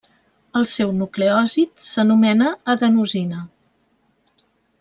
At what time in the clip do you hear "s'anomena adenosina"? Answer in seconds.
1.89-3.47